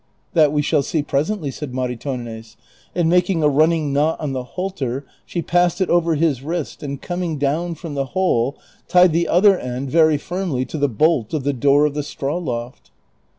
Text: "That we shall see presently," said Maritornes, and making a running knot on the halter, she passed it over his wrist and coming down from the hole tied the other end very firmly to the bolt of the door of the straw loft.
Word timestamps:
"That 0.33 0.51
we 0.51 0.63
shall 0.63 0.81
see 0.81 1.03
presently," 1.03 1.51
said 1.51 1.73
Maritornes, 1.75 2.55
and 2.95 3.07
making 3.07 3.43
a 3.43 3.47
running 3.47 3.93
knot 3.93 4.19
on 4.19 4.33
the 4.33 4.43
halter, 4.57 5.05
she 5.27 5.43
passed 5.43 5.79
it 5.79 5.91
over 5.91 6.15
his 6.15 6.41
wrist 6.41 6.81
and 6.81 6.99
coming 6.99 7.37
down 7.37 7.75
from 7.75 7.93
the 7.93 8.05
hole 8.17 8.57
tied 8.87 9.11
the 9.13 9.27
other 9.27 9.59
end 9.59 9.91
very 9.91 10.17
firmly 10.17 10.65
to 10.65 10.79
the 10.79 10.89
bolt 10.89 11.35
of 11.35 11.43
the 11.43 11.53
door 11.53 11.85
of 11.85 11.93
the 11.93 12.01
straw 12.01 12.39
loft. 12.39 12.89